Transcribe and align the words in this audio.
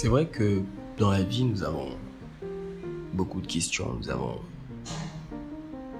C'est 0.00 0.06
vrai 0.06 0.26
que 0.26 0.62
dans 0.96 1.10
la 1.10 1.24
vie, 1.24 1.42
nous 1.42 1.64
avons 1.64 1.88
beaucoup 3.14 3.40
de 3.40 3.48
questions, 3.48 3.94
nous 3.94 4.08
avons 4.10 4.38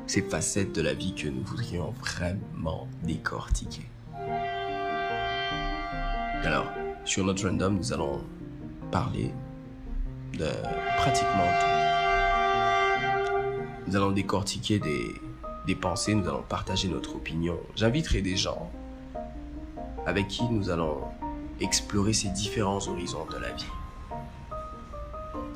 ces 0.07 0.23
facettes 0.23 0.73
de 0.73 0.83
la 0.83 0.95
vie 0.95 1.17
que 1.17 1.27
nous 1.27 1.43
voudrions 1.43 1.91
vraiment 1.99 2.87
décortiquer. 3.03 3.83
Alors, 6.45 6.67
sur 7.05 7.25
notre 7.25 7.49
random, 7.49 7.75
nous 7.75 7.93
allons 7.93 8.21
parler 8.93 9.33
de 10.35 10.47
pratiquement 10.99 11.49
tout. 11.59 11.67
Nous 13.89 13.97
allons 13.97 14.13
décortiquer 14.13 14.79
des, 14.79 15.75
pensées, 15.75 16.15
nous 16.15 16.29
allons 16.29 16.45
partager 16.49 16.87
notre 16.87 17.17
opinion. 17.17 17.59
J'inviterai 17.75 18.23
des 18.23 18.37
gens 18.37 18.71
avec 20.07 20.29
qui 20.29 20.45
nous 20.45 20.71
allons 20.71 21.01
explorer 21.61 22.13
ces 22.13 22.29
différents 22.29 22.87
horizons 22.87 23.27
de 23.29 23.39
la 23.39 23.51
vie. 23.55 23.67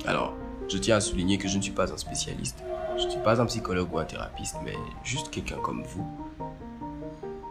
Alors, 0.07 0.35
je 0.69 0.79
tiens 0.79 0.97
à 0.97 1.01
souligner 1.01 1.39
que 1.39 1.49
je 1.49 1.57
ne 1.57 1.63
suis 1.63 1.73
pas 1.73 1.93
un 1.93 1.97
spécialiste, 1.97 2.63
je 2.99 3.05
ne 3.05 3.11
suis 3.11 3.21
pas 3.21 3.41
un 3.41 3.47
psychologue 3.47 3.93
ou 3.93 3.99
un 3.99 4.05
thérapeute, 4.05 4.55
mais 4.65 4.75
juste 5.05 5.31
quelqu'un 5.31 5.59
comme 5.59 5.83
vous 5.83 6.07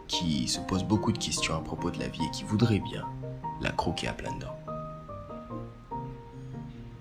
qui 0.08 0.48
se 0.48 0.60
pose 0.60 0.84
beaucoup 0.84 1.12
de 1.12 1.18
questions 1.18 1.56
à 1.56 1.62
propos 1.62 1.90
de 1.90 2.00
la 2.00 2.08
vie 2.08 2.24
et 2.26 2.32
qui 2.32 2.44
voudrait 2.44 2.80
bien 2.80 3.08
la 3.62 3.72
croquer 3.72 4.08
à 4.08 4.14
plein 4.14 4.36
dents. 4.38 4.56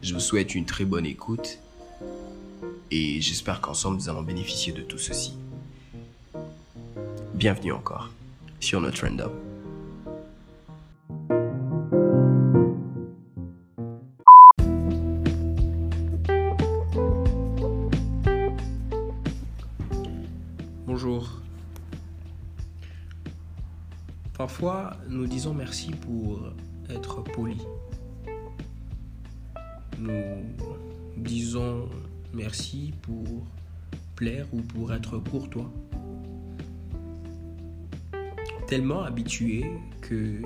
Je 0.02 0.14
vous 0.14 0.20
souhaite 0.20 0.54
une 0.54 0.64
très 0.64 0.84
bonne 0.84 1.06
écoute 1.06 1.58
et 2.90 3.20
j'espère 3.20 3.60
qu'ensemble 3.60 3.96
nous 3.96 4.08
allons 4.08 4.22
bénéficier 4.22 4.72
de 4.72 4.82
tout 4.82 4.98
ceci. 4.98 5.34
Bienvenue 7.34 7.72
encore 7.72 8.10
sur 8.60 8.80
notre 8.80 9.04
random. 9.06 9.49
Bonjour. 21.02 21.30
Parfois, 24.34 24.98
nous 25.08 25.26
disons 25.26 25.54
merci 25.54 25.92
pour 25.92 26.42
être 26.90 27.22
poli. 27.22 27.56
Nous 29.98 30.44
disons 31.16 31.88
merci 32.34 32.92
pour 33.00 33.46
plaire 34.14 34.44
ou 34.52 34.60
pour 34.60 34.92
être 34.92 35.16
courtois. 35.16 35.72
Tellement 38.66 39.02
habitué 39.02 39.64
que 40.02 40.42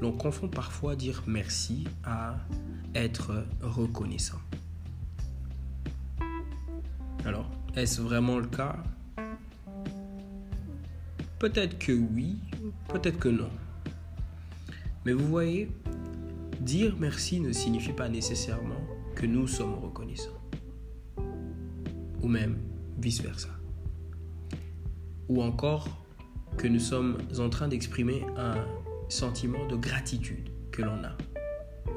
l'on 0.00 0.12
confond 0.12 0.48
parfois 0.48 0.96
dire 0.96 1.22
merci 1.26 1.86
à 2.02 2.36
être 2.94 3.44
reconnaissant. 3.60 4.40
Alors, 7.26 7.50
est-ce 7.76 8.00
vraiment 8.00 8.38
le 8.38 8.46
cas? 8.46 8.82
Peut-être 11.40 11.78
que 11.78 11.92
oui, 11.92 12.36
peut-être 12.90 13.18
que 13.18 13.30
non. 13.30 13.48
Mais 15.06 15.14
vous 15.14 15.26
voyez, 15.26 15.70
dire 16.60 16.94
merci 17.00 17.40
ne 17.40 17.50
signifie 17.50 17.94
pas 17.94 18.10
nécessairement 18.10 18.82
que 19.16 19.24
nous 19.24 19.46
sommes 19.46 19.72
reconnaissants. 19.76 20.38
Ou 22.20 22.28
même 22.28 22.58
vice-versa. 22.98 23.48
Ou 25.30 25.42
encore 25.42 26.04
que 26.58 26.68
nous 26.68 26.78
sommes 26.78 27.16
en 27.38 27.48
train 27.48 27.68
d'exprimer 27.68 28.22
un 28.36 28.66
sentiment 29.08 29.66
de 29.66 29.76
gratitude 29.76 30.50
que 30.70 30.82
l'on 30.82 31.02
a, 31.02 31.16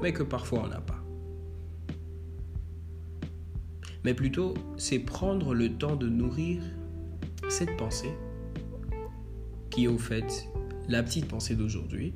mais 0.01 0.13
que 0.13 0.23
parfois 0.23 0.63
on 0.63 0.67
n'a 0.69 0.79
pas. 0.79 1.03
Mais 4.05 4.13
plutôt, 4.13 4.53
c'est 4.77 4.99
prendre 4.99 5.53
le 5.53 5.77
temps 5.77 5.97
de 5.97 6.07
nourrir 6.07 6.63
cette 7.49 7.75
pensée 7.75 8.13
qui 9.73 9.85
est 9.85 9.87
au 9.87 9.97
fait 9.97 10.47
la 10.87 11.01
petite 11.01 11.27
pensée 11.27 11.55
d'aujourd'hui, 11.55 12.13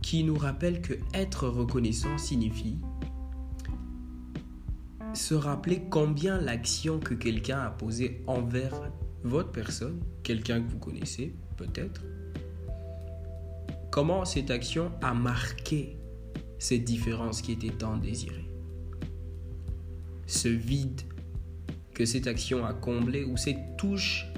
qui 0.00 0.22
nous 0.22 0.36
rappelle 0.36 0.80
que 0.80 0.94
être 1.12 1.48
reconnaissant 1.48 2.16
signifie 2.18 2.78
se 5.12 5.34
rappeler 5.34 5.82
combien 5.90 6.40
l'action 6.40 7.00
que 7.00 7.14
quelqu'un 7.14 7.62
a 7.62 7.70
posée 7.70 8.22
envers 8.28 8.92
votre 9.24 9.50
personne, 9.50 9.98
quelqu'un 10.22 10.62
que 10.62 10.70
vous 10.70 10.78
connaissez 10.78 11.34
peut-être, 11.56 12.04
comment 13.90 14.24
cette 14.24 14.52
action 14.52 14.92
a 15.02 15.14
marqué 15.14 15.96
cette 16.60 16.84
différence 16.84 17.42
qui 17.42 17.52
était 17.52 17.70
tant 17.70 17.96
désirée. 17.96 18.48
Ce 20.26 20.48
vide 20.48 21.00
que 21.92 22.04
cette 22.04 22.28
action 22.28 22.64
a 22.64 22.72
comblé 22.72 23.24
ou 23.24 23.36
cette 23.36 23.76
touche 23.78 24.28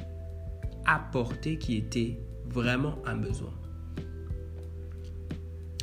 apporté 0.88 1.58
qui 1.58 1.76
était 1.76 2.18
vraiment 2.46 2.98
un 3.04 3.16
besoin. 3.16 3.52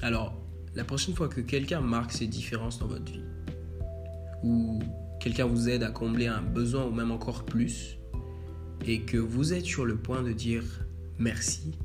Alors, 0.02 0.42
la 0.74 0.84
prochaine 0.84 1.16
fois 1.16 1.30
que 1.30 1.42
quelqu'un 1.42 1.80
marque 1.80 2.12
ces 2.12 2.28
différences 2.28 2.80
dans 2.80 2.88
votre 2.88 3.12
vie, 3.12 3.24
ou 4.44 4.80
quelqu'un 5.20 5.46
vous 5.46 5.70
aide 5.70 5.84
à 5.84 5.92
combler 5.92 6.28
un 6.28 6.42
besoin 6.42 6.86
ou 6.86 6.92
même 6.92 7.12
encore 7.12 7.46
plus, 7.46 7.98
et 8.86 9.02
que 9.02 9.18
vous 9.18 9.54
êtes 9.54 9.66
sur 9.66 9.86
le 9.86 9.96
point 9.96 10.24
de 10.24 10.34
dire 10.34 10.64
merci, 11.18 11.78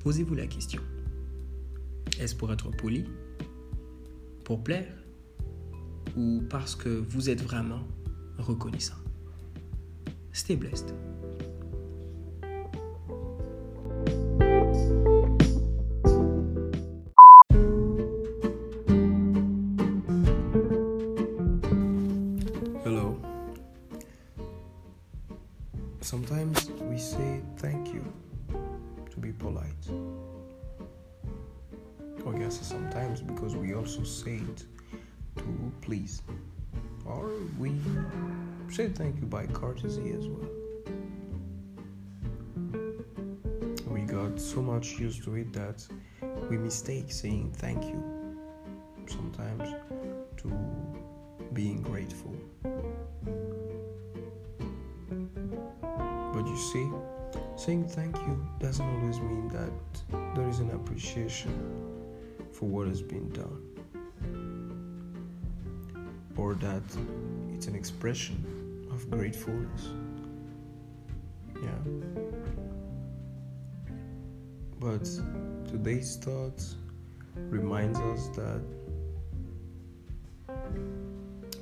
posez-vous 0.00 0.34
la 0.34 0.46
question. 0.46 0.82
Est-ce 2.20 2.36
pour 2.36 2.52
être 2.52 2.70
poli 2.70 3.06
Pour 4.44 4.62
plaire 4.62 4.92
Ou 6.16 6.42
parce 6.48 6.76
que 6.76 6.88
vous 6.88 7.30
êtes 7.30 7.42
vraiment 7.42 7.88
reconnaissant? 8.38 8.94
Stay 10.32 10.56
blessed. 10.56 10.94
Sometimes 26.04 26.68
we 26.82 26.98
say 26.98 27.40
thank 27.56 27.94
you 27.94 28.04
to 29.10 29.16
be 29.18 29.32
polite. 29.32 29.88
Or 32.26 32.34
guess 32.34 32.60
sometimes 32.60 33.22
because 33.22 33.56
we 33.56 33.72
also 33.72 34.02
say 34.04 34.34
it 34.34 34.64
to 35.36 35.72
please. 35.80 36.20
Or 37.06 37.30
we 37.58 37.72
say 38.70 38.90
thank 38.90 39.18
you 39.18 39.24
by 39.24 39.46
courtesy 39.46 40.12
as 40.12 40.28
well. 40.28 40.50
We 43.88 44.02
got 44.02 44.38
so 44.38 44.60
much 44.60 44.98
used 44.98 45.24
to 45.24 45.36
it 45.36 45.54
that 45.54 45.86
we 46.50 46.58
mistake 46.58 47.10
saying 47.10 47.54
thank 47.56 47.82
you 47.82 48.04
sometimes 49.06 49.70
to 50.36 50.52
being 51.54 51.80
grateful. 51.80 52.36
See, 56.74 56.90
saying 57.56 57.86
thank 57.86 58.16
you 58.26 58.34
doesn't 58.58 58.84
always 58.84 59.20
mean 59.20 59.46
that 59.48 60.34
there 60.34 60.48
is 60.48 60.58
an 60.58 60.70
appreciation 60.72 61.54
for 62.52 62.66
what 62.68 62.88
has 62.88 63.00
been 63.00 63.28
done 63.30 63.62
or 66.36 66.54
that 66.54 66.82
it's 67.52 67.68
an 67.68 67.76
expression 67.76 68.36
of 68.90 69.08
gratefulness. 69.08 69.90
Yeah. 71.62 71.82
But 74.80 75.04
today's 75.70 76.16
thoughts 76.16 76.74
reminds 77.36 78.00
us 78.00 78.26
that 78.40 78.62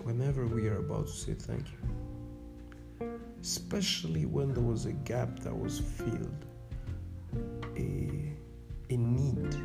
whenever 0.05 0.47
we 0.47 0.69
are 0.69 0.79
about 0.79 1.07
to 1.07 1.13
say 1.13 1.35
thank 1.35 1.67
you, 1.71 2.02
especially 3.43 4.25
when 4.25 4.55
there 4.55 4.63
was 4.63 4.87
a 4.87 4.93
gap 4.93 5.41
that 5.41 5.57
was 5.57 5.81
filled, 5.81 6.47
a, 7.77 8.33
a 8.89 8.97
need 8.97 9.57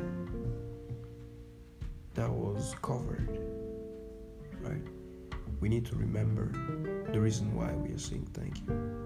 that 2.14 2.28
was 2.28 2.74
covered, 2.82 3.38
right? 4.62 4.82
We 5.60 5.68
need 5.68 5.86
to 5.86 5.94
remember 5.94 6.50
the 7.12 7.20
reason 7.20 7.54
why 7.54 7.72
we 7.74 7.94
are 7.94 7.98
saying 7.98 8.28
thank 8.34 8.58
you. 8.66 8.96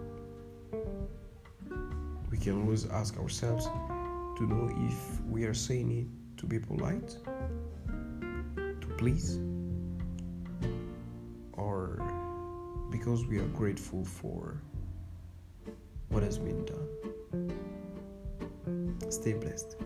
We 2.31 2.39
can 2.39 2.63
always 2.63 2.87
ask 2.87 3.19
ourselves 3.19 3.67
to 3.67 4.47
know 4.47 4.75
if 4.89 5.21
we 5.27 5.45
are 5.45 5.55
saying 5.55 5.93
it 5.93 6.39
to 6.39 6.47
be 6.47 6.59
polite, 6.59 7.19
to 7.87 8.87
please, 8.97 9.39
or 11.53 12.22
because 12.93 13.27
we 13.27 13.39
are 13.39 13.49
grateful 13.49 14.05
for 14.05 14.61
what 16.11 16.23
has 16.23 16.39
been 16.39 16.65
done. 16.67 16.87
Stay 19.11 19.33
blessed. 19.33 19.77